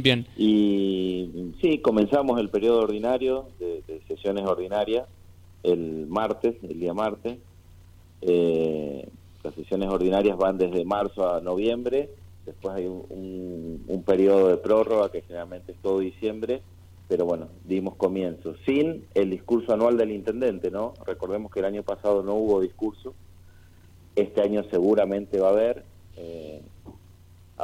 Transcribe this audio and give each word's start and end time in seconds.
Bien. 0.00 0.26
Y 0.38 1.52
sí, 1.60 1.78
comenzamos 1.80 2.40
el 2.40 2.48
periodo 2.48 2.80
ordinario 2.80 3.48
de, 3.58 3.82
sesiones 4.08 4.46
ordinarias 4.46 5.06
el 5.62 6.06
martes, 6.06 6.56
el 6.62 6.80
día 6.80 6.94
martes. 6.94 7.36
Eh, 8.22 9.06
las 9.44 9.54
sesiones 9.54 9.90
ordinarias 9.90 10.38
van 10.38 10.56
desde 10.56 10.84
marzo 10.84 11.34
a 11.34 11.40
noviembre, 11.40 12.08
después 12.46 12.74
hay 12.74 12.86
un, 12.86 13.84
un, 13.86 14.02
periodo 14.04 14.48
de 14.48 14.56
prórroga 14.56 15.10
que 15.10 15.22
generalmente 15.22 15.72
es 15.72 15.78
todo 15.78 15.98
diciembre, 15.98 16.62
pero 17.08 17.26
bueno, 17.26 17.48
dimos 17.64 17.96
comienzo, 17.96 18.54
sin 18.64 19.04
el 19.14 19.30
discurso 19.30 19.74
anual 19.74 19.96
del 19.96 20.12
intendente, 20.12 20.70
¿no? 20.70 20.94
Recordemos 21.04 21.50
que 21.50 21.58
el 21.58 21.66
año 21.66 21.82
pasado 21.82 22.22
no 22.22 22.34
hubo 22.34 22.60
discurso, 22.60 23.14
este 24.14 24.40
año 24.40 24.62
seguramente 24.70 25.40
va 25.40 25.48
a 25.48 25.52
haber, 25.52 25.84
eh, 26.16 26.62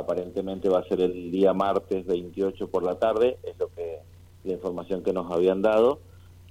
aparentemente 0.09 0.71
va 0.71 0.79
a 0.79 0.85
ser 0.85 1.03
el 1.03 1.31
día 1.31 1.53
martes 1.53 2.07
28 2.07 2.69
por 2.69 2.83
la 2.83 2.99
tarde, 2.99 3.37
es 3.43 3.59
lo 3.59 3.69
que 3.69 3.99
la 4.45 4.55
información 4.55 5.03
que 5.03 5.13
nos 5.13 5.31
habían 5.31 5.61
dado, 5.61 6.01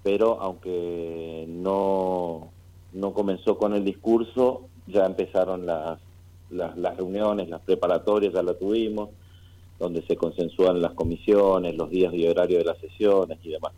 pero 0.03 0.39
aunque 0.39 1.45
no, 1.47 2.51
no 2.93 3.13
comenzó 3.13 3.57
con 3.57 3.73
el 3.73 3.83
discurso, 3.83 4.67
ya 4.85 5.07
empezaron 5.07 5.65
las, 5.65 5.99
las, 6.51 6.97
reuniones, 6.97 7.49
las 7.49 7.61
preparatorias, 7.61 8.31
ya 8.31 8.43
lo 8.43 8.55
tuvimos, 8.55 9.09
donde 9.79 10.03
se 10.03 10.15
consensúan 10.15 10.79
las 10.79 10.93
comisiones, 10.93 11.75
los 11.75 11.89
días 11.89 12.13
y 12.13 12.27
horario 12.27 12.59
de 12.59 12.65
las 12.65 12.77
sesiones 12.77 13.39
y 13.41 13.49
demás. 13.49 13.73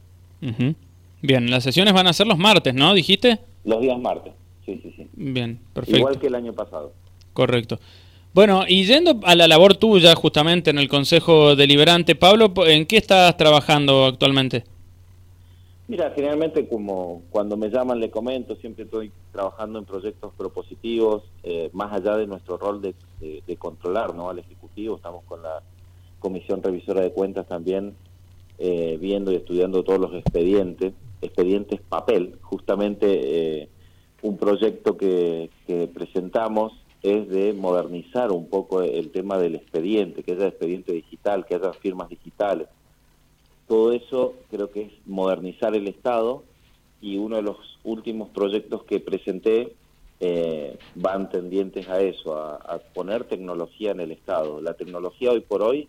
Bien, 1.22 1.50
las 1.50 1.64
sesiones 1.64 1.94
van 1.94 2.08
a 2.08 2.14
ser 2.14 2.28
los 2.28 2.38
martes, 2.38 2.74
¿no? 2.74 2.94
¿Dijiste? 2.94 3.40
Los 3.64 3.80
días 3.80 3.98
martes, 3.98 4.34
sí, 4.66 4.78
sí, 4.84 4.94
sí. 4.98 5.08
Bien, 5.14 5.58
perfecto. 5.72 6.00
Igual 6.00 6.20
que 6.20 6.28
el 6.28 6.36
año 6.36 6.52
pasado. 6.52 6.92
Correcto. 7.32 7.80
Bueno, 8.40 8.64
y 8.66 8.86
yendo 8.86 9.20
a 9.24 9.36
la 9.36 9.50
labor 9.50 9.76
tuya 9.76 10.16
justamente 10.16 10.70
en 10.70 10.80
el 10.80 10.88
Consejo 10.88 11.58
Deliberante, 11.58 12.16
Pablo, 12.16 12.54
¿en 12.68 12.86
qué 12.86 12.96
estás 12.96 13.36
trabajando 13.36 14.06
actualmente? 14.06 14.64
Mira, 15.90 16.14
generalmente 16.16 16.66
como 16.66 17.24
cuando 17.32 17.58
me 17.58 17.70
llaman 17.70 18.00
le 18.00 18.10
comento, 18.10 18.56
siempre 18.56 18.86
estoy 18.86 19.12
trabajando 19.34 19.78
en 19.78 19.84
proyectos 19.84 20.32
propositivos, 20.38 21.24
eh, 21.44 21.70
más 21.74 21.92
allá 21.92 22.16
de 22.16 22.28
nuestro 22.28 22.56
rol 22.56 22.82
de, 22.82 22.96
controlar 23.58 24.16
¿no? 24.16 24.30
al 24.30 24.40
Ejecutivo, 24.40 24.96
estamos 24.96 25.26
con 25.26 25.44
la 25.44 25.62
Comisión 26.20 26.64
Revisora 26.64 27.02
de 27.02 27.12
Cuentas 27.12 27.46
también 27.46 27.94
eh, 28.58 28.98
viendo 29.02 29.34
y 29.34 29.36
estudiando 29.36 29.84
todos 29.84 30.00
los 30.00 30.14
expedientes, 30.14 30.94
expedientes 31.22 31.82
papel, 31.82 32.38
justamente 32.42 33.64
eh, 33.64 33.70
un 34.22 34.38
proyecto 34.38 34.96
que, 34.96 35.50
que 35.68 35.88
presentamos 35.88 36.72
es 37.02 37.30
de 37.30 37.54
modernizar 37.54 38.32
un 38.32 38.50
poco 38.50 38.82
el 38.82 39.12
tema 39.12 39.38
del 39.38 39.56
expediente, 39.56 40.24
que 40.24 40.34
haya 40.34 40.48
expediente 40.48 40.92
digital, 40.94 41.46
que 41.46 41.56
haya 41.56 41.74
firmas 41.74 42.10
digitales 42.10 42.68
todo 43.70 43.94
eso 43.94 44.34
creo 44.50 44.72
que 44.72 44.82
es 44.82 44.92
modernizar 45.06 45.76
el 45.76 45.88
Estado 45.88 46.44
y 47.02 47.18
uno 47.18 47.36
de 47.36 47.44
los 47.44 47.58
últimos 47.84 48.30
proyectos 48.30 48.84
que 48.84 49.00
presenté 49.00 49.76
eh, 50.20 50.78
van 50.96 51.30
tendientes 51.30 51.88
a 51.88 52.02
eso, 52.02 52.36
a, 52.36 52.80
poner 52.96 53.26
tecnología 53.26 53.92
en 53.92 54.00
el 54.00 54.12
Estado. 54.12 54.60
La 54.60 54.74
tecnología 54.74 55.32
hoy 55.32 55.42
por 55.42 55.62
hoy, 55.62 55.88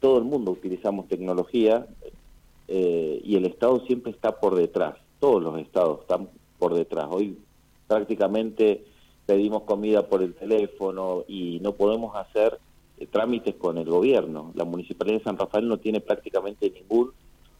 todo 0.00 0.16
el 0.16 0.24
mundo 0.24 0.52
utilizamos 0.52 1.06
tecnología 1.06 1.86
eh, 2.66 3.20
y 3.22 3.36
el 3.36 3.44
Estado 3.44 3.84
siempre 3.86 4.10
está 4.10 4.40
por 4.40 4.56
detrás, 4.56 4.96
todos 5.20 5.42
los 5.42 5.60
estados 5.60 6.00
están 6.00 6.30
por 6.58 6.74
detrás. 6.74 7.08
Hoy 7.10 7.36
prácticamente 7.88 8.86
pedimos 9.26 9.62
comida 9.62 10.06
por 10.06 10.22
el 10.22 10.34
teléfono 10.34 11.24
y 11.28 11.60
no 11.60 11.72
podemos 11.72 12.16
hacer 12.16 12.58
eh, 12.98 13.06
trámites 13.06 13.54
con 13.54 13.78
el 13.78 13.86
gobierno. 13.86 14.52
La 14.54 14.64
Municipalidad 14.64 15.18
de 15.18 15.24
San 15.24 15.38
Rafael 15.38 15.68
no 15.68 15.78
tiene 15.78 16.00
prácticamente 16.00 16.70
ningún 16.70 17.12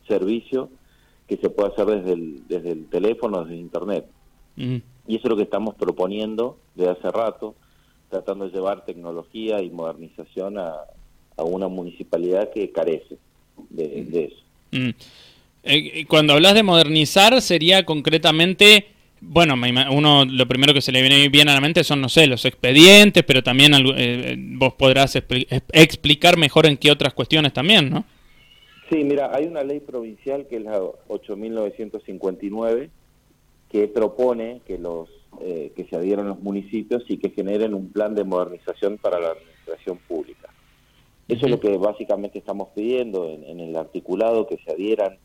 servicio 0.06 0.68
que 1.26 1.36
se 1.36 1.48
pueda 1.50 1.68
hacer 1.68 1.86
desde 1.86 2.12
el, 2.12 2.48
desde 2.48 2.72
el 2.72 2.86
teléfono, 2.86 3.44
desde 3.44 3.56
Internet. 3.56 4.06
Y 4.56 5.16
eso 5.16 5.22
es 5.24 5.30
lo 5.30 5.36
que 5.36 5.44
estamos 5.44 5.74
proponiendo 5.76 6.58
desde 6.74 6.90
hace 6.90 7.10
rato, 7.10 7.54
tratando 8.10 8.44
de 8.44 8.50
llevar 8.50 8.84
tecnología 8.84 9.62
y 9.62 9.70
modernización 9.70 10.58
a, 10.58 10.74
a 11.40 11.44
una 11.44 11.68
municipalidad 11.68 12.50
que 12.52 12.70
carece 12.70 13.16
de, 13.70 14.24
eso. 14.24 14.94
Eh, 15.62 16.04
cuando 16.06 16.34
hablas 16.34 16.54
de 16.54 16.62
modernizar, 16.62 17.40
sería 17.40 17.84
concretamente 17.84 18.88
bueno, 19.20 19.54
uno 19.90 20.24
lo 20.24 20.46
primero 20.46 20.72
que 20.72 20.80
se 20.80 20.92
le 20.92 21.02
viene 21.02 21.28
bien 21.28 21.48
a 21.48 21.54
la 21.54 21.60
mente 21.60 21.84
son, 21.84 22.00
no 22.00 22.08
sé, 22.08 22.26
los 22.26 22.44
expedientes, 22.44 23.22
pero 23.24 23.42
también 23.42 23.72
eh, 23.96 24.36
vos 24.38 24.74
podrás 24.74 25.16
explicar 25.16 26.38
mejor 26.38 26.66
en 26.66 26.76
qué 26.76 26.90
otras 26.90 27.12
cuestiones 27.12 27.52
también, 27.52 27.90
¿no? 27.90 28.04
Sí, 28.90 29.04
mira, 29.04 29.30
hay 29.32 29.46
una 29.46 29.62
ley 29.62 29.80
provincial 29.80 30.46
que 30.48 30.56
es 30.56 30.62
la 30.62 30.80
8.959 30.80 32.90
que 33.70 33.86
propone 33.86 34.62
que 34.66 34.78
los 34.78 35.08
eh, 35.40 35.70
que 35.76 35.84
se 35.84 35.94
adhieran 35.94 36.26
los 36.26 36.40
municipios 36.40 37.04
y 37.08 37.18
que 37.18 37.30
generen 37.30 37.72
un 37.72 37.92
plan 37.92 38.16
de 38.16 38.24
modernización 38.24 38.98
para 38.98 39.20
la 39.20 39.28
administración 39.28 39.96
pública. 40.08 40.52
Eso 41.28 41.46
es 41.46 41.52
lo 41.52 41.60
que 41.60 41.76
básicamente 41.76 42.40
estamos 42.40 42.70
pidiendo 42.74 43.28
en, 43.28 43.44
en 43.44 43.60
el 43.60 43.76
articulado, 43.76 44.48
que 44.48 44.58
se 44.64 44.72
adhieran 44.72 45.18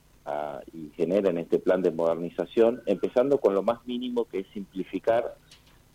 y 0.73 0.89
generen 0.95 1.37
este 1.37 1.59
plan 1.59 1.81
de 1.81 1.91
modernización, 1.91 2.81
empezando 2.85 3.37
con 3.39 3.53
lo 3.53 3.61
más 3.61 3.85
mínimo 3.85 4.25
que 4.25 4.39
es 4.39 4.47
simplificar 4.53 5.35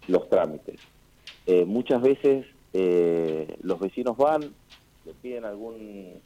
los 0.06 0.28
trámites. 0.28 0.80
Eh, 1.46 1.64
muchas 1.64 2.00
veces 2.00 2.46
eh, 2.72 3.56
los 3.62 3.80
vecinos 3.80 4.16
van, 4.16 4.42
le 5.04 5.14
piden 5.20 5.44
algún 5.44 6.20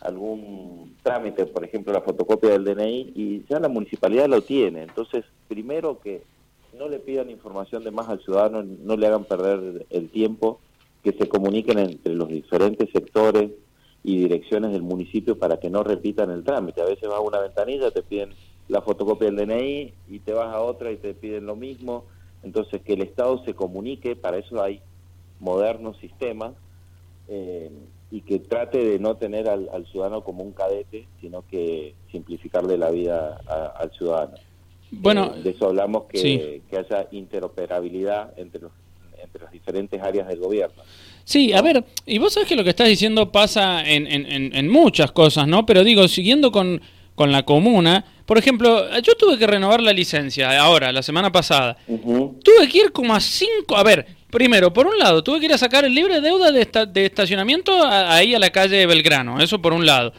algún 0.00 0.96
trámite, 1.02 1.46
por 1.46 1.64
ejemplo 1.64 1.92
la 1.92 2.02
fotocopia 2.02 2.50
del 2.50 2.64
DNI, 2.64 3.12
y 3.14 3.44
ya 3.48 3.58
la 3.58 3.68
municipalidad 3.68 4.26
lo 4.28 4.42
tiene. 4.42 4.82
Entonces, 4.82 5.24
primero 5.48 5.98
que 6.00 6.22
no 6.78 6.88
le 6.88 6.98
pidan 6.98 7.30
información 7.30 7.84
de 7.84 7.90
más 7.90 8.08
al 8.08 8.20
ciudadano, 8.20 8.62
no 8.62 8.96
le 8.96 9.06
hagan 9.06 9.24
perder 9.24 9.86
el 9.88 10.10
tiempo, 10.10 10.60
que 11.02 11.12
se 11.12 11.28
comuniquen 11.28 11.78
entre 11.78 12.14
los 12.14 12.28
diferentes 12.28 12.90
sectores, 12.90 13.50
y 14.04 14.18
direcciones 14.18 14.70
del 14.70 14.82
municipio 14.82 15.38
para 15.38 15.58
que 15.58 15.70
no 15.70 15.82
repitan 15.82 16.30
el 16.30 16.44
trámite. 16.44 16.82
A 16.82 16.84
veces 16.84 17.08
vas 17.08 17.18
a 17.18 17.22
una 17.22 17.40
ventanilla, 17.40 17.90
te 17.90 18.02
piden 18.02 18.34
la 18.68 18.82
fotocopia 18.82 19.30
del 19.30 19.36
DNI 19.36 19.94
y 20.10 20.18
te 20.20 20.34
vas 20.34 20.54
a 20.54 20.60
otra 20.60 20.92
y 20.92 20.98
te 20.98 21.14
piden 21.14 21.46
lo 21.46 21.56
mismo. 21.56 22.04
Entonces, 22.42 22.82
que 22.82 22.92
el 22.92 23.02
Estado 23.02 23.42
se 23.44 23.54
comunique, 23.54 24.14
para 24.14 24.36
eso 24.36 24.62
hay 24.62 24.82
modernos 25.40 25.96
sistemas, 25.96 26.52
eh, 27.28 27.70
y 28.10 28.20
que 28.20 28.38
trate 28.40 28.78
de 28.78 28.98
no 28.98 29.16
tener 29.16 29.48
al, 29.48 29.86
ciudadano 29.90 30.22
como 30.22 30.44
un 30.44 30.52
cadete, 30.52 31.08
sino 31.22 31.42
que 31.48 31.94
simplificarle 32.12 32.76
la 32.76 32.90
vida 32.90 33.40
al 33.74 33.90
ciudadano. 33.92 34.34
Bueno, 34.92 35.32
eh, 35.34 35.42
de 35.42 35.50
eso 35.50 35.68
hablamos 35.68 36.04
que, 36.04 36.60
que 36.68 36.76
haya 36.76 37.08
interoperabilidad 37.10 38.38
entre, 38.38 38.60
los, 38.60 38.72
entre 39.34 39.44
las 39.44 39.52
diferentes 39.52 40.00
áreas 40.00 40.28
del 40.28 40.38
gobierno. 40.38 40.82
Sí, 41.24 41.52
a 41.52 41.62
ver, 41.62 41.84
y 42.06 42.18
vos 42.18 42.34
sabés 42.34 42.48
que 42.48 42.56
lo 42.56 42.62
que 42.62 42.70
estás 42.70 42.88
diciendo 42.88 43.32
pasa 43.32 43.82
en, 43.84 44.06
en, 44.06 44.54
en 44.54 44.68
muchas 44.68 45.10
cosas, 45.10 45.48
¿no? 45.48 45.66
Pero 45.66 45.82
digo, 45.82 46.06
siguiendo 46.06 46.52
con, 46.52 46.80
con, 47.14 47.32
la 47.32 47.44
comuna, 47.44 48.04
por 48.26 48.38
ejemplo, 48.38 48.86
yo 49.00 49.14
tuve 49.16 49.38
que 49.38 49.46
renovar 49.46 49.82
la 49.82 49.92
licencia 49.92 50.60
ahora, 50.60 50.92
la 50.92 51.02
semana 51.02 51.32
pasada. 51.32 51.76
Tuve 51.86 52.68
que 52.70 52.78
ir 52.78 52.92
como 52.92 53.14
a 53.14 53.20
cinco, 53.20 53.76
a 53.76 53.82
ver, 53.82 54.06
primero, 54.30 54.72
por 54.72 54.86
un 54.86 54.98
lado, 54.98 55.24
tuve 55.24 55.40
que 55.40 55.46
ir 55.46 55.52
a 55.54 55.58
sacar 55.58 55.84
el 55.84 55.94
libre 55.94 56.20
deuda 56.20 56.52
de, 56.52 56.68
de 56.88 57.06
estacionamiento 57.06 57.72
ahí 57.86 58.34
a 58.34 58.38
la 58.38 58.50
calle 58.50 58.86
Belgrano, 58.86 59.40
eso 59.40 59.60
por 59.60 59.72
un 59.72 59.86
lado. 59.86 60.12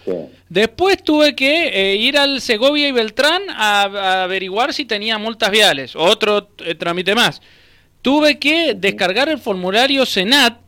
Después 0.50 1.04
tuve 1.04 1.36
que 1.36 1.68
eh, 1.68 1.96
ir 1.98 2.18
al 2.18 2.42
Segovia 2.42 2.88
y 2.88 2.92
Beltrán 2.92 3.44
a, 3.50 4.24
averiguar 4.24 4.74
si 4.74 4.86
tenía 4.86 5.20
multas 5.20 5.52
viales, 5.52 5.96
otro 5.96 6.50
eh, 6.66 6.74
trámite 6.76 7.14
más. 7.14 7.42
Tuve 8.06 8.38
que 8.38 8.76
descargar 8.76 9.30
el 9.30 9.40
formulario 9.40 10.06
Senat 10.06 10.60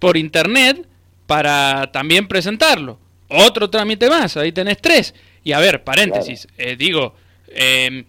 por 0.00 0.16
internet 0.16 0.88
para 1.28 1.88
también 1.92 2.26
presentarlo. 2.26 2.98
Otro 3.28 3.70
trámite 3.70 4.10
más, 4.10 4.36
ahí 4.36 4.50
tenés 4.50 4.78
tres. 4.78 5.14
Y 5.44 5.52
a 5.52 5.60
ver, 5.60 5.84
paréntesis, 5.84 6.48
eh, 6.58 6.74
digo, 6.74 7.14
em, 7.46 8.04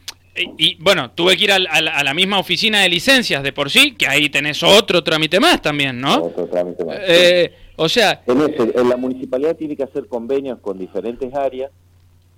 y, 0.58 0.78
bueno, 0.82 1.12
tuve 1.12 1.38
que 1.38 1.44
ir 1.44 1.52
a, 1.52 1.60
la 1.60 2.14
misma 2.16 2.40
oficina 2.40 2.82
de 2.82 2.90
licencias 2.90 3.44
de 3.44 3.54
por 3.54 3.70
sí, 3.70 3.92
que 3.94 4.08
ahí 4.08 4.32
tenés 4.32 4.64
otro 4.64 5.04
trámite 5.04 5.40
más 5.40 5.62
también, 5.62 6.02
¿no? 6.02 6.16
Otro 6.24 6.48
trámite 6.48 6.84
más. 6.84 6.98
Eh, 7.02 7.54
o 7.76 7.88
sea... 7.88 8.24
En, 8.26 8.90
la 8.90 8.98
municipalidad 8.98 9.56
tiene 9.56 9.76
que 9.76 9.84
hacer 9.84 10.08
convenios 10.08 10.58
con 10.58 10.80
diferentes 10.80 11.32
áreas 11.36 11.70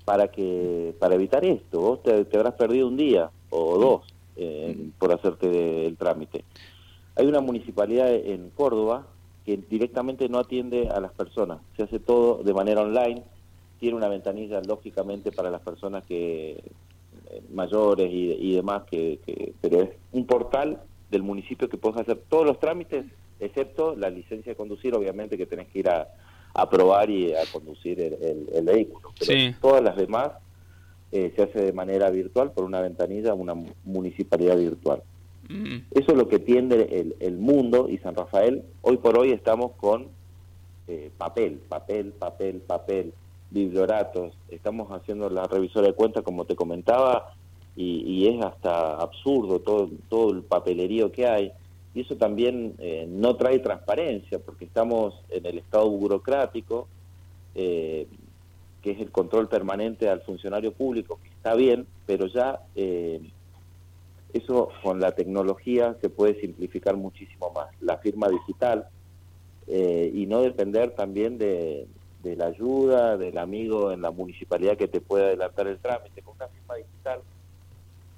para 0.04 0.28
que 0.28 0.94
para 1.00 1.16
evitar 1.16 1.46
esto. 1.46 1.80
Vos 1.80 2.04
te, 2.04 2.38
habrás 2.38 2.56
perdido 2.56 2.90
un 2.90 2.98
día 2.98 3.30
o 3.50 3.78
dos 3.78 4.13
eh, 4.36 4.90
por 4.98 5.14
hacerte 5.14 5.86
el 5.86 5.98
trámite. 5.98 6.44
Hay 7.16 7.26
una 7.26 7.42
municipalidad 7.42 8.14
en 8.14 8.50
Córdoba 8.52 9.08
que 9.46 9.58
directamente 9.58 10.30
no 10.30 10.40
atiende 10.40 10.90
a 10.90 11.00
las 11.00 11.12
personas. 11.12 11.60
Se 11.76 11.84
hace 11.84 12.00
todo 12.00 12.44
de 12.44 12.54
manera 12.54 12.82
online. 12.82 13.24
Tiene 13.80 13.98
una 13.98 14.08
ventanilla, 14.08 14.62
lógicamente, 14.62 15.32
para 15.32 15.52
las 15.52 15.62
personas 15.62 16.06
que 16.06 16.52
eh, 16.52 17.42
mayores 17.52 18.10
y, 18.12 18.56
demás, 18.56 18.84
que, 18.90 19.20
pero 19.62 19.82
es 19.82 19.90
un 20.14 20.26
portal 20.26 20.82
del 21.12 21.24
municipio 21.24 21.70
que 21.70 21.78
puedes 21.78 22.00
hacer 22.00 22.24
todos 22.30 22.46
los 22.46 22.60
trámites, 22.60 23.06
excepto 23.40 23.96
la 23.96 24.10
licencia 24.10 24.54
de 24.54 24.56
conducir, 24.56 24.96
obviamente 24.96 25.38
que 25.38 25.46
tenés 25.46 25.68
que 25.68 25.80
ir 25.80 25.90
a, 25.90 26.08
aprobar 26.56 27.10
y 27.10 27.34
a 27.34 27.42
conducir 27.52 28.00
el, 28.00 28.64
vehículo. 28.64 29.12
Pero 29.20 29.56
todas 29.60 29.84
las 29.84 29.98
demás 29.98 30.32
eh, 31.16 31.32
se 31.36 31.44
hace 31.44 31.62
de 31.62 31.74
manera 31.74 32.10
virtual 32.10 32.54
por 32.54 32.64
una 32.64 32.82
ventanilla, 32.82 33.36
una 33.36 33.54
municipalidad 33.84 34.58
virtual. 34.58 35.04
Mm. 35.48 35.86
Eso 35.92 36.12
es 36.12 36.18
lo 36.18 36.28
que 36.28 36.40
tiende 36.40 37.14
el, 37.20 37.38
mundo 37.38 37.88
y 37.88 38.00
San 38.00 38.16
Rafael. 38.16 38.64
Hoy 38.82 38.98
por 38.98 39.20
hoy 39.20 39.32
estamos 39.32 39.74
con 39.74 40.08
eh, 40.88 41.12
papel, 41.16 41.60
papel, 41.70 42.14
papel, 42.14 42.62
papel, 42.62 43.14
biblioratos. 43.52 44.34
Estamos 44.50 44.92
haciendo 44.92 45.30
la 45.30 45.44
revisora 45.44 45.86
de 45.86 45.94
cuentas, 45.94 46.24
como 46.24 46.46
te 46.46 46.56
comentaba, 46.56 47.36
y, 47.76 48.28
es 48.28 48.44
hasta 48.44 48.96
absurdo 48.96 49.60
todo, 49.60 49.92
todo 50.10 50.32
el 50.32 50.42
papelerío 50.42 51.12
que 51.12 51.28
hay. 51.28 51.52
Y 51.94 52.02
eso 52.02 52.18
también 52.18 52.74
eh, 52.80 53.06
no 53.08 53.36
trae 53.36 53.60
transparencia, 53.60 54.40
porque 54.40 54.66
estamos 54.66 55.14
en 55.30 55.46
el 55.46 55.60
estado 55.60 55.88
burocrático, 55.92 56.88
eh, 57.54 58.08
que 58.84 58.92
es 58.92 59.00
el 59.00 59.12
control 59.12 59.48
permanente 59.48 60.10
al 60.10 60.22
funcionario 60.22 60.74
público, 60.74 61.18
que 61.24 61.30
está 61.30 61.56
bien, 61.56 61.88
pero 62.06 62.28
ya 62.28 62.60
eh, 62.76 63.22
eso 64.34 64.70
con 64.84 65.00
la 65.00 65.14
tecnología 65.14 65.96
se 66.02 66.10
puede 66.10 66.40
simplificar 66.42 66.98
muchísimo 66.98 67.52
más. 67.56 67.70
La 67.80 67.98
firma 67.98 68.28
digital 68.28 68.88
eh, 69.68 70.12
y 70.14 70.26
no 70.26 70.42
depender 70.42 70.92
también 70.92 71.38
de, 71.38 71.88
la 72.24 72.48
ayuda 72.48 73.18
del 73.18 73.38
amigo 73.38 73.92
en 73.92 74.02
la 74.02 74.12
municipalidad 74.12 74.78
que 74.78 74.88
te 74.88 75.00
pueda 75.02 75.28
adelantar 75.28 75.68
el 75.68 75.78
trámite. 75.78 76.22
Con 76.22 76.36
una 76.36 76.48
firma 76.48 76.76
digital 76.76 77.22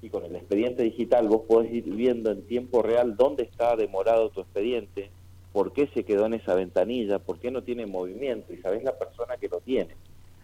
y 0.02 0.10
con 0.10 0.24
el 0.24 0.34
expediente 0.34 0.82
digital 0.82 1.28
vos 1.28 1.42
podés 1.46 1.72
ir 1.72 1.84
viendo 1.84 2.32
en 2.32 2.42
tiempo 2.42 2.82
real 2.82 3.16
dónde 3.16 3.44
está 3.44 3.76
demorado 3.76 4.30
tu 4.30 4.40
expediente, 4.40 5.10
por 5.52 5.72
qué 5.72 5.88
se 5.94 6.04
quedó 6.04 6.26
en 6.26 6.34
esa 6.34 6.54
ventanilla, 6.54 7.20
por 7.20 7.38
qué 7.38 7.50
no 7.50 7.62
tiene 7.62 7.86
movimiento 7.86 8.52
y 8.52 8.58
sabés 8.58 8.82
la 8.82 8.98
persona 8.98 9.36
que 9.36 9.48
lo 9.48 9.60
tiene. 9.60 9.94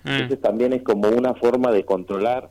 Mm. 0.04 0.08
Entonces 0.08 0.40
también 0.40 0.72
es 0.72 0.82
como 0.82 1.08
una 1.08 1.34
forma 1.34 1.70
de 1.70 1.84
controlar 1.84 2.50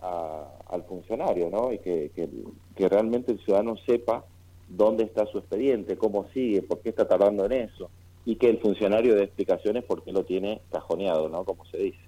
al 0.00 0.82
funcionario, 0.88 1.48
¿no? 1.50 1.72
Y 1.72 1.78
que, 1.78 2.10
que, 2.14 2.88
realmente 2.88 3.30
el 3.30 3.38
ciudadano 3.44 3.76
sepa 3.86 4.24
dónde 4.68 5.04
está 5.04 5.26
su 5.26 5.38
expediente, 5.38 5.96
cómo 5.96 6.26
sigue, 6.34 6.62
por 6.62 6.80
qué 6.80 6.88
está 6.88 7.06
tardando 7.06 7.44
en 7.46 7.52
eso, 7.52 7.88
y 8.24 8.34
que 8.34 8.48
el 8.48 8.58
funcionario 8.58 9.14
dé 9.14 9.24
explicaciones 9.24 9.84
por 9.84 10.02
qué 10.02 10.10
lo 10.10 10.24
tiene 10.24 10.60
cajoneado, 10.72 11.28
¿no? 11.28 11.44
Como 11.44 11.64
se 11.66 11.76
dice. 11.76 11.98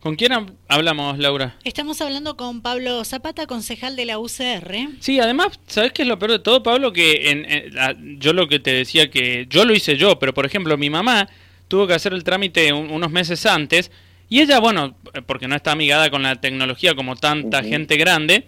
¿Con 0.00 0.14
quién 0.14 0.32
hablamos, 0.68 1.18
Laura? 1.18 1.56
Estamos 1.64 2.00
hablando 2.00 2.36
con 2.36 2.62
Pablo 2.62 3.04
Zapata, 3.04 3.46
concejal 3.46 3.96
de 3.96 4.06
la 4.06 4.18
UCR. 4.18 4.88
Sí, 5.00 5.18
además, 5.18 5.58
¿sabes 5.66 5.92
qué 5.92 6.02
es 6.02 6.08
lo 6.08 6.18
peor 6.18 6.32
de 6.32 6.38
todo, 6.38 6.62
Pablo? 6.62 6.92
Que 6.92 7.30
en, 7.30 8.20
yo 8.20 8.32
lo 8.32 8.46
que 8.46 8.60
te 8.60 8.72
decía 8.72 9.10
que 9.10 9.46
yo 9.50 9.64
lo 9.64 9.74
hice 9.74 9.96
yo, 9.96 10.18
pero 10.18 10.32
por 10.32 10.46
ejemplo, 10.46 10.76
mi 10.78 10.90
mamá 10.90 11.28
tuvo 11.68 11.86
que 11.86 11.94
hacer 11.94 12.12
el 12.12 12.24
trámite 12.24 12.72
unos 12.72 13.10
meses 13.10 13.46
antes 13.46 13.90
y 14.32 14.40
ella, 14.40 14.60
bueno, 14.60 14.94
porque 15.26 15.46
no 15.46 15.54
está 15.54 15.72
amigada 15.72 16.08
con 16.08 16.22
la 16.22 16.40
tecnología 16.40 16.94
como 16.94 17.16
tanta 17.16 17.62
gente 17.62 17.98
grande, 17.98 18.46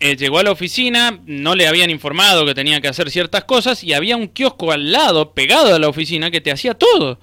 eh, 0.00 0.16
llegó 0.16 0.38
a 0.38 0.42
la 0.42 0.52
oficina, 0.52 1.20
no 1.26 1.54
le 1.54 1.66
habían 1.66 1.90
informado 1.90 2.46
que 2.46 2.54
tenía 2.54 2.80
que 2.80 2.88
hacer 2.88 3.10
ciertas 3.10 3.44
cosas 3.44 3.84
y 3.84 3.92
había 3.92 4.16
un 4.16 4.28
kiosco 4.28 4.72
al 4.72 4.90
lado, 4.90 5.32
pegado 5.32 5.74
a 5.74 5.78
la 5.78 5.86
oficina, 5.86 6.30
que 6.30 6.40
te 6.40 6.50
hacía 6.50 6.72
todo. 6.72 7.18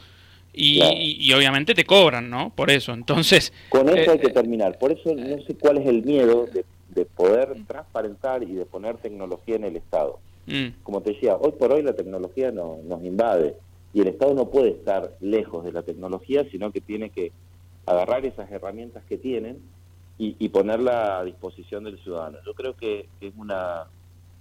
Y, 0.53 1.33
obviamente 1.33 1.73
te 1.73 1.83
cobran, 1.83 2.29
¿no? 2.29 2.51
Por 2.55 2.69
eso, 2.69 2.93
entonces... 2.93 3.51
Con 3.69 3.89
eso 3.89 4.11
hay 4.11 4.19
que 4.19 4.27
eh, 4.27 4.33
terminar. 4.33 4.77
Por 4.77 4.91
eso 4.91 5.15
no 5.15 5.41
sé 5.41 5.55
cuál 5.55 5.79
es 5.79 5.87
el 5.87 6.03
miedo 6.03 6.45
de, 6.45 7.05
poder 7.05 7.55
transparentar 7.67 8.43
y 8.43 8.53
de 8.53 8.67
poner 8.67 8.97
tecnología 8.97 9.55
en 9.55 9.63
el 9.63 9.77
Estado. 9.77 10.19
Mm. 10.45 10.67
Como 10.83 11.01
te 11.01 11.13
decía, 11.13 11.35
hoy 11.37 11.53
por 11.57 11.73
hoy 11.73 11.81
la 11.81 11.93
tecnología 11.93 12.51
no, 12.51 12.77
nos 12.87 13.03
invade 13.03 13.55
y 13.95 14.01
el 14.01 14.09
Estado 14.09 14.33
no 14.33 14.49
puede 14.49 14.71
estar 14.71 15.15
lejos 15.21 15.63
de 15.63 15.71
la 15.71 15.81
tecnología, 15.81 16.45
sino 16.51 16.69
que 16.73 16.81
tiene 16.81 17.11
que 17.11 17.31
agarrar 17.85 18.25
esas 18.25 18.51
herramientas 18.51 19.05
que 19.05 19.17
tienen 19.17 19.59
y, 20.17 20.49
ponerla 20.49 21.19
a 21.19 21.23
disposición 21.23 21.85
del 21.85 21.97
ciudadano. 22.03 22.39
Yo 22.45 22.53
creo 22.55 22.75
que, 22.75 23.07
es 23.21 23.33
una 23.37 23.85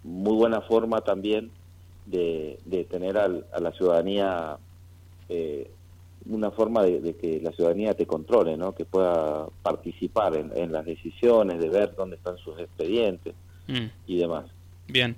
muy 0.03 0.35
buena 0.35 0.61
forma 0.63 1.03
también 1.03 1.53
de, 2.07 2.59
tener 2.91 3.17
a 3.17 3.29
la 3.29 3.73
ciudadanía, 3.73 4.59
eh, 5.29 5.71
una 6.27 6.51
forma 6.51 6.83
de, 6.83 7.15
que 7.15 7.41
la 7.41 7.53
ciudadanía 7.53 7.95
te 7.95 8.07
controle, 8.07 8.57
¿no? 8.57 8.75
que 8.75 8.85
pueda 8.85 9.47
participar 9.63 10.35
en, 10.35 10.73
las 10.73 10.85
decisiones, 10.85 11.61
de 11.61 11.69
ver 11.69 11.95
dónde 11.95 12.17
están 12.17 12.39
sus 12.39 12.59
expedientes 12.59 13.35
mm. 13.69 13.87
y 14.09 14.17
demás. 14.17 14.47
Bien. 14.89 15.17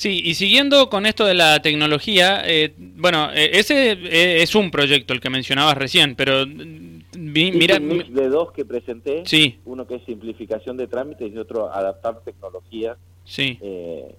Sí, 0.00 0.22
y 0.24 0.32
siguiendo 0.32 0.88
con 0.88 1.04
esto 1.04 1.26
de 1.26 1.34
la 1.34 1.60
tecnología, 1.60 2.40
eh, 2.46 2.72
bueno, 2.78 3.30
eh, 3.34 3.50
ese 3.52 3.92
eh, 3.92 4.42
es 4.42 4.54
un 4.54 4.70
proyecto 4.70 5.12
el 5.12 5.20
que 5.20 5.28
mencionabas 5.28 5.76
recién, 5.76 6.14
pero 6.14 6.46
mm, 6.46 7.02
mira... 7.18 7.78
de 7.78 8.28
dos 8.30 8.50
que 8.52 8.64
presenté, 8.64 9.24
sí. 9.26 9.58
uno 9.66 9.86
que 9.86 9.96
es 9.96 10.04
simplificación 10.06 10.78
de 10.78 10.86
trámites 10.86 11.30
y 11.30 11.36
otro 11.36 11.70
adaptar 11.70 12.22
tecnología 12.24 12.96
sí. 13.24 13.58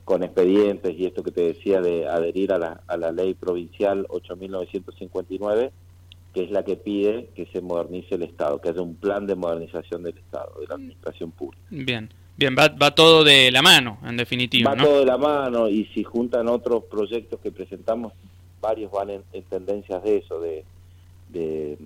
con 0.03 0.21
expedientes 0.21 0.93
y 0.99 1.07
esto 1.07 1.23
que 1.23 1.31
te 1.31 1.41
decía 1.41 1.81
de 1.81 2.07
adherir 2.07 2.53
a 2.53 2.59
la, 2.59 2.81
a 2.85 2.95
la 2.95 3.11
ley 3.11 3.33
provincial 3.33 4.05
8.959, 4.09 5.71
que 6.31 6.43
es 6.43 6.51
la 6.51 6.63
que 6.63 6.75
pide 6.75 7.31
que 7.33 7.47
se 7.47 7.59
modernice 7.59 8.13
el 8.13 8.21
Estado, 8.21 8.61
que 8.61 8.69
haya 8.69 8.83
un 8.83 8.97
plan 8.97 9.25
de 9.25 9.33
modernización 9.33 10.03
del 10.03 10.15
Estado, 10.15 10.59
de 10.59 10.67
la 10.67 10.75
administración 10.75 11.31
pública. 11.31 11.65
Bien. 11.71 12.13
Bien, 12.41 12.55
va, 12.57 12.69
va 12.69 12.89
todo 12.89 13.23
de 13.23 13.51
la 13.51 13.61
mano, 13.61 13.99
en 14.03 14.17
definitiva. 14.17 14.71
Va 14.71 14.83
todo 14.83 15.01
de 15.01 15.05
la 15.05 15.19
mano 15.19 15.69
y 15.69 15.85
si 15.93 16.03
juntan 16.03 16.47
otros 16.47 16.85
proyectos 16.85 17.39
que 17.39 17.51
presentamos, 17.51 18.13
varios 18.59 18.91
van 18.91 19.11
en, 19.11 19.43
tendencias 19.43 20.01
de 20.01 20.17
eso, 20.17 20.41
de, 20.41 20.65
de, 21.29 21.77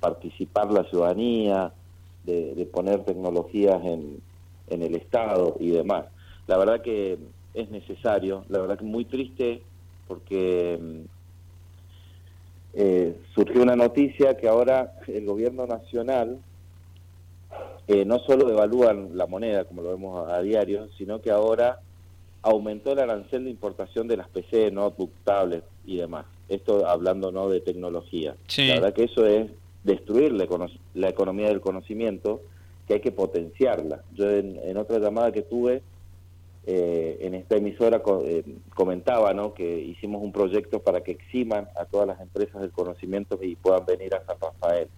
participar 0.00 0.72
la 0.72 0.84
ciudadanía, 0.84 1.70
de, 2.24 2.66
poner 2.72 3.04
tecnologías 3.04 3.84
en, 3.84 4.22
en 4.68 4.82
el 4.82 4.94
Estado 4.94 5.58
y 5.60 5.68
demás. 5.68 6.06
La 6.46 6.56
verdad 6.56 6.80
que 6.80 7.18
es 7.52 7.68
necesario, 7.68 8.46
la 8.48 8.60
verdad 8.60 8.78
que 8.78 8.86
muy 8.86 9.04
triste 9.04 9.60
porque 10.06 10.80
eh, 12.72 13.16
surgió 13.34 13.60
una 13.60 13.76
noticia 13.76 14.34
que 14.38 14.48
ahora 14.48 14.94
el 15.08 15.26
gobierno 15.26 15.66
nacional 15.66 16.38
eh, 17.88 18.04
no 18.04 18.18
solo 18.18 18.46
devalúan 18.46 19.16
la 19.16 19.26
moneda, 19.26 19.64
como 19.64 19.80
lo 19.80 19.88
vemos 19.88 20.28
a, 20.28 20.42
diario, 20.42 20.88
sino 20.98 21.22
que 21.22 21.30
ahora 21.30 21.80
aumentó 22.42 22.92
el 22.92 22.98
arancel 22.98 23.44
de 23.44 23.50
importación 23.50 24.06
de 24.06 24.18
las 24.18 24.28
PC, 24.28 24.70
notebook, 24.70 25.10
tablets 25.24 25.66
y 25.86 25.96
demás. 25.96 26.26
Esto 26.50 26.86
hablando 26.86 27.32
no 27.32 27.48
de 27.48 27.60
tecnología. 27.60 28.36
La 28.58 28.74
verdad 28.74 28.92
que 28.92 29.04
eso 29.04 29.26
es 29.26 29.50
destruir 29.84 30.32
la, 30.32 31.08
economía 31.08 31.48
del 31.48 31.62
conocimiento, 31.62 32.42
que 32.86 32.94
hay 32.94 33.00
que 33.00 33.10
potenciarla. 33.10 34.02
Yo 34.14 34.30
en, 34.30 34.76
otra 34.76 34.98
llamada 34.98 35.32
que 35.32 35.42
tuve 35.42 35.80
eh, 36.66 37.16
en 37.22 37.34
esta 37.34 37.56
emisora 37.56 38.02
eh, 38.26 38.44
comentaba 38.74 39.32
¿no? 39.32 39.54
que 39.54 39.80
hicimos 39.80 40.22
un 40.22 40.32
proyecto 40.32 40.80
para 40.80 41.00
que 41.00 41.12
eximan 41.12 41.68
a 41.74 41.86
todas 41.86 42.06
las 42.06 42.20
empresas 42.20 42.60
del 42.60 42.70
conocimiento 42.70 43.38
y 43.40 43.56
puedan 43.56 43.86
venir 43.86 44.14
a 44.14 44.24
San 44.26 44.36
Rafael. 44.38 44.88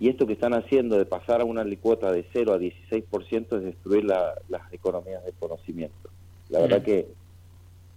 Y 0.00 0.08
esto 0.08 0.26
que 0.26 0.34
están 0.34 0.54
haciendo 0.54 0.96
de 0.96 1.06
pasar 1.06 1.40
a 1.40 1.44
una 1.44 1.64
licuota 1.64 2.12
de 2.12 2.24
0 2.32 2.52
a 2.52 2.58
16% 2.58 3.56
es 3.58 3.64
destruir 3.64 4.04
las 4.04 4.72
economías 4.72 5.24
del 5.24 5.34
conocimiento. 5.34 6.10
La 6.50 6.60
verdad 6.60 6.82
que 6.82 7.08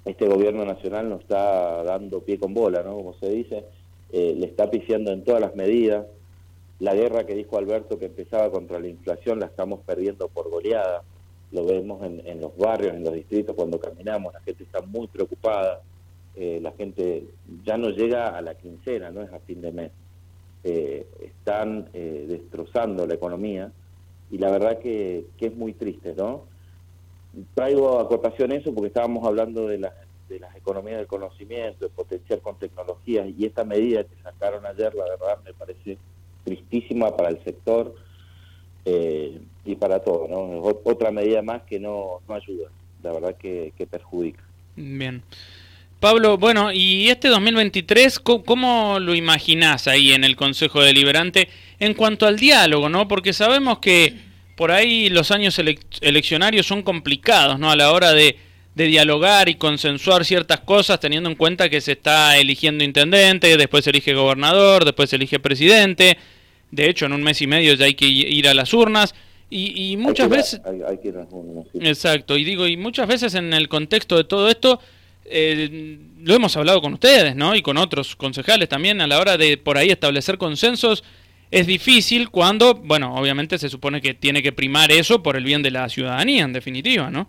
este 0.06 0.28
gobierno 0.28 0.66
nacional 0.66 1.10
nos 1.10 1.22
está 1.22 1.84
dando 1.84 2.22
pie 2.22 2.40
con 2.40 2.54
bola, 2.54 2.82
¿no? 2.82 2.96
Como 2.96 3.14
se 3.14 3.30
dice, 3.30 3.66
eh, 4.12 4.34
le 4.36 4.48
está 4.48 4.70
pifiando 4.70 5.12
en 5.12 5.24
todas 5.24 5.42
las 5.42 5.56
medidas. 5.56 6.08
La 6.80 6.96
guerra 6.96 7.26
que 7.26 7.36
dijo 7.36 7.58
Alberto 7.58 8.00
que 8.00 8.06
empezaba 8.06 8.50
contra 8.52 8.80
la 8.80 8.88
inflación 8.88 9.40
la 9.40 9.46
estamos 9.46 9.82
perdiendo 9.82 10.28
por 10.28 10.50
goleada. 10.50 11.04
Lo 11.52 11.66
vemos 11.66 12.02
en, 12.04 12.42
los 12.42 12.58
barrios, 12.58 12.96
en 12.96 13.04
los 13.04 13.14
distritos, 13.14 13.56
cuando 13.56 13.80
caminamos, 13.80 14.34
la 14.34 14.40
gente 14.40 14.64
está 14.64 14.82
muy 14.82 15.08
preocupada. 15.08 15.82
Eh, 16.36 16.60
la 16.62 16.72
gente 16.72 17.26
ya 17.66 17.78
no 17.78 17.90
llega 17.90 18.30
a 18.30 18.42
la 18.42 18.56
quincena, 18.56 19.12
no 19.12 19.22
es 19.22 19.32
a 19.32 19.40
fin 19.40 19.62
de 19.62 19.72
mes. 19.72 19.92
Eh, 20.64 21.08
están 21.20 21.90
eh, 21.94 22.26
destrozando 22.28 23.08
la 23.08 23.16
economía 23.16 23.72
y 24.30 24.38
la 24.38 24.52
verdad 24.52 24.78
que, 24.80 25.26
es 25.40 25.56
muy 25.56 25.74
triste, 25.74 26.14
¿no? 26.16 26.46
Traigo 27.56 27.98
a 27.98 28.04
acotación 28.04 28.52
eso 28.52 28.74
porque 28.74 28.90
estábamos 28.90 29.26
hablando 29.26 29.68
de, 29.68 29.80
de 30.30 30.40
las 30.40 30.56
economías 30.56 30.98
del 30.98 31.08
conocimiento, 31.08 31.86
de 31.86 31.90
potenciar 31.90 32.42
con 32.42 32.58
tecnologías 32.58 33.28
y 33.38 33.46
esta 33.46 33.64
medida 33.64 34.04
que 34.04 34.16
sacaron 34.22 34.66
ayer, 34.66 34.94
la 34.94 35.06
verdad 35.06 35.40
me 35.44 35.54
parece 35.54 35.98
tristísima 36.44 37.16
para 37.16 37.30
el 37.30 37.44
sector 37.44 37.96
eh, 38.86 39.42
y 39.66 39.76
para 39.76 40.00
todo, 40.00 40.28
¿no? 40.28 40.62
Otra 40.84 41.12
medida 41.12 41.42
más 41.42 41.64
que 41.64 41.80
no, 41.80 42.22
no 42.28 42.36
ayuda, 42.36 42.70
la 43.04 43.14
verdad 43.14 43.36
que, 43.36 43.74
que 43.78 43.86
perjudica. 43.86 44.44
Bien. 44.76 45.24
Pablo, 46.02 46.40
bueno, 46.40 46.72
¿y 46.74 47.10
este 47.10 47.28
2023 47.28 48.18
cómo, 48.20 48.98
lo 49.00 49.14
imaginás 49.14 49.88
ahí 49.88 50.14
en 50.14 50.24
el 50.24 50.36
Consejo 50.36 50.82
Deliberante 50.82 51.48
en 51.80 51.94
cuanto 51.94 52.26
al 52.26 52.40
diálogo, 52.40 52.90
¿no? 52.90 53.08
Porque 53.08 53.34
sabemos 53.34 53.78
que 53.78 54.16
por 54.58 54.72
ahí 54.72 55.10
los 55.10 55.30
años 55.30 55.60
eleccionarios 55.60 56.66
son 56.66 56.82
complicados, 56.82 57.60
¿no? 57.60 57.70
A 57.70 57.76
la 57.76 57.92
hora 57.92 58.14
de, 58.14 58.36
de 58.74 58.86
dialogar 58.86 59.48
y 59.48 59.56
consensuar 59.56 60.26
ciertas 60.26 60.62
cosas 60.62 61.00
teniendo 61.00 61.30
en 61.30 61.36
cuenta 61.36 61.70
que 61.70 61.82
se 61.82 61.92
está 61.92 62.36
eligiendo 62.40 62.84
intendente, 62.84 63.56
después 63.56 63.84
se 63.84 63.92
elige 63.92 64.16
gobernador, 64.16 64.86
después 64.86 65.08
se 65.08 65.18
elige 65.18 65.40
presidente. 65.40 66.18
De 66.72 66.90
hecho, 66.90 67.06
en 67.06 67.14
un 67.14 67.22
mes 67.22 67.44
y 67.44 67.46
medio 67.48 67.76
ya 67.76 67.86
hay 67.86 67.94
que 67.94 68.08
ir 68.08 68.48
a 68.48 68.56
las 68.56 68.74
urnas. 68.74 69.14
Y, 69.52 69.98
muchas 69.98 70.30
veces... 70.30 70.62
Exacto, 71.80 72.38
y 72.38 72.44
digo, 72.44 72.66
y 72.66 72.76
muchas 72.76 73.08
veces 73.08 73.36
en 73.36 73.54
el 73.54 73.70
contexto 73.70 74.18
de 74.18 74.24
todo 74.24 74.50
esto, 74.50 74.80
eh, 75.26 76.00
lo 76.20 76.34
hemos 76.34 76.56
hablado 76.58 76.82
con 76.82 76.94
ustedes, 76.94 77.36
¿no? 77.36 77.56
Y 77.56 77.62
con 77.62 77.78
otros 77.78 78.16
concejales 78.16 78.70
también, 78.70 79.02
a 79.02 79.08
la 79.08 79.20
hora 79.20 79.38
de 79.38 79.58
por 79.58 79.78
ahí 79.78 79.90
establecer 79.90 80.38
consensos, 80.38 81.04
es 81.52 81.68
difícil 81.68 82.30
cuando, 82.30 82.76
bueno, 82.76 83.16
obviamente 83.16 83.58
se 83.58 83.70
supone 83.70 84.02
que 84.02 84.14
tiene 84.14 84.42
que 84.42 84.52
primar 84.52 84.92
eso 84.92 85.22
por 85.22 85.36
el 85.36 85.44
bien 85.44 85.62
de 85.62 85.72
la 85.72 85.90
ciudadanía, 85.90 86.44
en 86.44 86.54
definitiva, 86.54 87.10
¿no? 87.10 87.28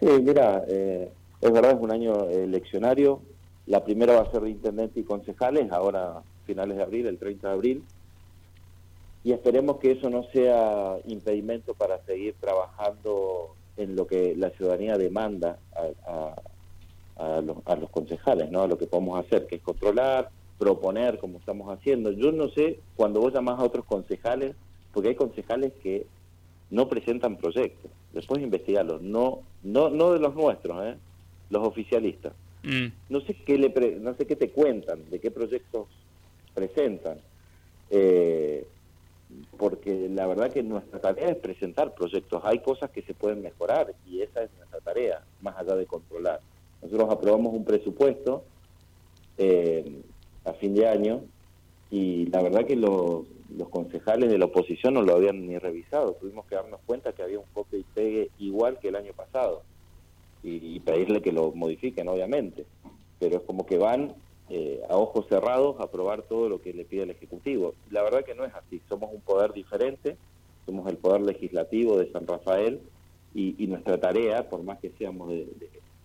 Sí, 0.00 0.06
mira, 0.22 0.62
eh, 0.68 1.08
es 1.40 1.52
verdad, 1.52 1.72
es 1.72 1.78
un 1.80 1.92
año 1.92 2.28
eleccionario. 2.28 3.20
La 3.66 3.84
primera 3.84 4.14
va 4.14 4.22
a 4.22 4.30
ser 4.30 4.42
de 4.42 4.50
intendente 4.50 5.00
y 5.00 5.04
concejales, 5.04 5.70
ahora 5.70 6.22
finales 6.46 6.76
de 6.76 6.82
abril, 6.82 7.06
el 7.06 7.18
30 7.18 7.48
de 7.48 7.54
abril. 7.54 7.84
Y 9.24 9.32
esperemos 9.32 9.78
que 9.78 9.92
eso 9.92 10.08
no 10.10 10.24
sea 10.32 10.96
impedimento 11.06 11.74
para 11.74 12.02
seguir 12.04 12.34
trabajando 12.40 13.54
en 13.76 13.94
lo 13.94 14.06
que 14.06 14.34
la 14.36 14.50
ciudadanía 14.50 14.96
demanda 14.96 15.58
a, 16.06 16.34
los, 17.18 17.58
a 17.66 17.76
los 17.76 17.90
concejales, 17.90 18.50
¿no? 18.50 18.62
A 18.62 18.68
lo 18.68 18.78
que 18.78 18.86
podemos 18.86 19.18
hacer, 19.24 19.46
que 19.46 19.56
es 19.56 19.62
controlar, 19.62 20.30
proponer, 20.58 21.18
como 21.18 21.38
estamos 21.38 21.68
haciendo. 21.76 22.12
Yo 22.12 22.32
no 22.32 22.48
sé, 22.50 22.80
cuando 22.96 23.20
vos 23.20 23.32
llamás 23.32 23.58
a 23.58 23.64
otros 23.64 23.84
concejales, 23.84 24.54
porque 24.92 25.10
hay 25.10 25.14
concejales 25.14 25.72
que 25.82 26.06
no 26.70 26.88
presentan 26.88 27.36
proyectos. 27.36 27.90
Después 28.12 28.42
investigarlos, 28.42 29.02
no, 29.02 29.40
no, 29.62 29.90
no 29.90 30.12
de 30.12 30.20
los 30.20 30.34
nuestros, 30.34 30.84
¿eh? 30.86 30.96
los 31.50 31.66
oficialistas. 31.66 32.32
Mm. 32.62 32.86
No 33.08 33.20
sé 33.20 33.34
qué 33.34 33.56
le 33.58 33.68
no 34.00 34.14
sé 34.14 34.26
qué 34.26 34.36
te 34.36 34.50
cuentan, 34.50 35.08
de 35.10 35.20
qué 35.20 35.30
proyectos 35.30 35.86
presentan. 36.54 37.18
Eh, 37.90 38.66
porque 39.56 40.08
la 40.08 40.26
verdad 40.26 40.52
que 40.52 40.62
nuestra 40.62 41.00
tarea 41.00 41.28
es 41.28 41.36
presentar 41.36 41.94
proyectos. 41.94 42.42
Hay 42.44 42.60
cosas 42.60 42.90
que 42.90 43.02
se 43.02 43.14
pueden 43.14 43.42
mejorar 43.42 43.94
y 44.06 44.22
esa 44.22 44.42
es 44.42 44.50
nuestra 44.56 44.80
tarea, 44.80 45.22
más 45.42 45.56
allá 45.56 45.76
de 45.76 45.86
controlar. 45.86 46.40
Nosotros 46.82 47.08
aprobamos 47.10 47.54
un 47.54 47.64
presupuesto 47.64 48.44
eh, 49.36 50.02
a 50.44 50.52
fin 50.54 50.74
de 50.74 50.86
año 50.86 51.22
y 51.90 52.26
la 52.26 52.42
verdad 52.42 52.64
que 52.64 52.76
los, 52.76 53.26
los 53.56 53.68
concejales 53.68 54.30
de 54.30 54.38
la 54.38 54.46
oposición 54.46 54.94
no 54.94 55.02
lo 55.02 55.14
habían 55.14 55.46
ni 55.46 55.58
revisado. 55.58 56.14
Tuvimos 56.14 56.46
que 56.46 56.54
darnos 56.54 56.80
cuenta 56.86 57.12
que 57.12 57.22
había 57.22 57.38
un 57.38 57.46
copia 57.52 57.78
y 57.78 57.84
pegue 57.94 58.30
igual 58.38 58.78
que 58.78 58.88
el 58.88 58.96
año 58.96 59.12
pasado 59.14 59.62
y, 60.42 60.78
pedirle 60.80 61.20
que 61.20 61.32
lo 61.32 61.52
modifiquen, 61.52 62.08
obviamente. 62.08 62.64
Pero 63.18 63.38
es 63.38 63.42
como 63.42 63.66
que 63.66 63.78
van 63.78 64.14
eh, 64.48 64.80
a 64.88 64.96
ojos 64.96 65.26
cerrados 65.28 65.80
a 65.80 65.84
aprobar 65.84 66.22
todo 66.22 66.48
lo 66.48 66.60
que 66.60 66.72
le 66.72 66.84
pide 66.84 67.02
el 67.02 67.10
Ejecutivo. 67.10 67.74
La 67.90 68.02
verdad 68.02 68.24
que 68.24 68.34
no 68.34 68.44
es 68.44 68.54
así. 68.54 68.80
Somos 68.88 69.12
un 69.12 69.20
poder 69.20 69.52
diferente, 69.52 70.16
somos 70.66 70.88
el 70.88 70.96
poder 70.96 71.22
legislativo 71.22 71.98
de 71.98 72.10
San 72.12 72.26
Rafael 72.26 72.80
y, 73.34 73.66
nuestra 73.66 73.98
tarea, 73.98 74.48
por 74.48 74.62
más 74.62 74.78
que 74.80 74.90
seamos 74.98 75.28
de, 75.28 75.46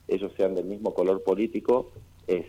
ellos 0.08 0.32
sean 0.38 0.56
del 0.56 0.66
mismo 0.66 0.94
color 0.94 1.24
político, 1.24 1.92
es 2.28 2.46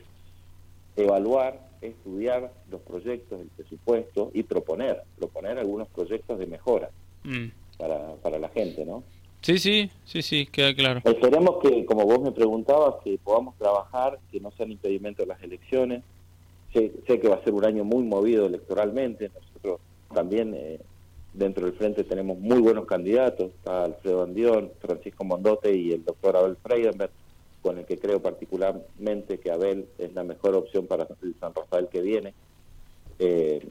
evaluar 0.96 1.60
estudiar 1.80 2.52
los 2.70 2.80
proyectos, 2.80 3.40
el 3.40 3.48
presupuesto 3.48 4.30
y 4.32 4.42
proponer, 4.42 5.02
proponer 5.18 5.58
algunos 5.58 5.88
proyectos 5.88 6.38
de 6.38 6.46
mejora 6.46 6.90
mm. 7.24 7.46
para, 7.78 8.14
para 8.16 8.38
la 8.38 8.48
gente, 8.48 8.84
¿no? 8.84 9.02
Sí, 9.42 9.58
sí, 9.58 9.90
sí, 10.06 10.22
sí, 10.22 10.46
queda 10.46 10.74
claro. 10.74 11.02
Esperemos 11.04 11.56
que, 11.62 11.84
como 11.84 12.06
vos 12.06 12.18
me 12.20 12.32
preguntabas, 12.32 12.94
que 13.04 13.18
podamos 13.22 13.54
trabajar, 13.58 14.18
que 14.32 14.40
no 14.40 14.50
sean 14.52 14.72
impedimento 14.72 15.22
de 15.22 15.28
las 15.28 15.42
elecciones. 15.42 16.02
Sé, 16.72 16.90
que 17.06 17.28
va 17.28 17.36
a 17.36 17.44
ser 17.44 17.52
un 17.52 17.64
año 17.64 17.84
muy 17.84 18.02
movido 18.02 18.46
electoralmente. 18.46 19.30
Nosotros 19.32 19.80
también 20.12 20.54
eh, 20.54 20.80
dentro 21.34 21.66
del 21.66 21.74
frente 21.74 22.04
tenemos 22.04 22.38
muy 22.38 22.58
buenos 22.58 22.86
candidatos. 22.86 23.50
Está 23.50 23.84
Alfredo 23.84 24.22
Andión, 24.22 24.72
Francisco 24.80 25.24
Mondote 25.24 25.76
y 25.76 25.92
el 25.92 26.04
doctor 26.04 26.38
Abel 26.38 26.56
Freidenberg 26.56 27.12
con 27.64 27.78
el 27.78 27.86
que 27.86 27.98
creo 27.98 28.20
particularmente 28.20 29.40
que 29.40 29.50
Abel 29.50 29.86
es 29.96 30.12
la 30.12 30.22
mejor 30.22 30.54
opción 30.54 30.86
para 30.86 31.08
el 31.22 31.34
San 31.40 31.54
Rafael 31.54 31.88
que 31.88 32.02
viene. 32.02 32.34
Eh, 33.18 33.66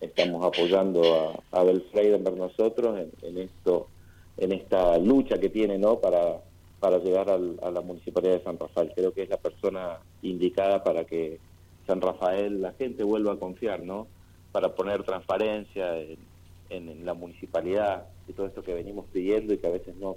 estamos 0.00 0.46
apoyando 0.46 1.02
a 1.50 1.60
Abel 1.60 1.84
Freidenberg 1.90 2.36
nosotros 2.36 3.00
en, 3.22 3.38
esto, 3.38 3.88
en 4.36 4.52
esta 4.52 4.96
lucha 4.98 5.38
que 5.40 5.48
tiene, 5.48 5.76
¿no? 5.76 5.98
Para 5.98 6.38
para 6.78 6.98
llegar 6.98 7.30
a 7.30 7.70
la 7.70 7.80
municipalidad 7.80 8.38
de 8.38 8.42
San 8.42 8.58
Rafael. 8.58 8.90
Creo 8.92 9.12
que 9.12 9.22
es 9.22 9.28
la 9.28 9.36
persona 9.36 10.00
indicada 10.20 10.82
para 10.82 11.04
que 11.04 11.38
San 11.86 12.00
Rafael, 12.00 12.60
la 12.60 12.72
gente 12.72 13.04
vuelva 13.04 13.34
a 13.34 13.38
confiar, 13.38 13.84
¿no? 13.84 14.08
Para 14.50 14.74
poner 14.74 15.04
transparencia 15.04 15.96
en, 16.00 17.04
la 17.04 17.14
municipalidad 17.14 18.08
y 18.26 18.32
todo 18.32 18.46
esto 18.46 18.64
que 18.64 18.74
venimos 18.74 19.06
pidiendo 19.12 19.54
y 19.54 19.58
que 19.58 19.68
a 19.68 19.70
veces 19.70 19.94
no, 19.94 20.16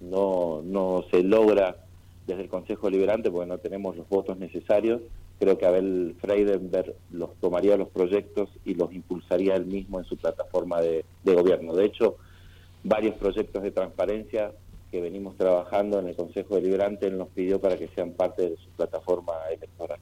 no, 0.00 0.60
no 0.62 1.06
se 1.10 1.22
logra 1.22 1.76
desde 2.26 2.42
el 2.42 2.48
Consejo 2.48 2.88
Liberante, 2.88 3.30
porque 3.30 3.48
no 3.48 3.58
tenemos 3.58 3.96
los 3.96 4.08
votos 4.08 4.38
necesarios, 4.38 5.00
creo 5.38 5.58
que 5.58 5.66
Abel 5.66 6.14
Freidenberg 6.20 6.94
los 7.10 7.34
tomaría 7.36 7.76
los 7.76 7.88
proyectos 7.88 8.48
y 8.64 8.74
los 8.74 8.92
impulsaría 8.92 9.56
él 9.56 9.66
mismo 9.66 9.98
en 9.98 10.04
su 10.04 10.16
plataforma 10.16 10.80
de, 10.80 11.04
gobierno. 11.24 11.74
De 11.74 11.84
hecho, 11.84 12.16
varios 12.84 13.16
proyectos 13.16 13.62
de 13.62 13.72
transparencia 13.72 14.52
que 14.90 15.00
venimos 15.00 15.36
trabajando 15.36 15.98
en 15.98 16.08
el 16.08 16.16
Consejo 16.16 16.54
Deliberante 16.54 17.06
él 17.06 17.18
nos 17.18 17.28
pidió 17.28 17.60
para 17.60 17.76
que 17.76 17.88
sean 17.88 18.12
parte 18.12 18.50
de 18.50 18.56
su 18.56 18.68
plataforma 18.76 19.32
electoral. 19.50 19.98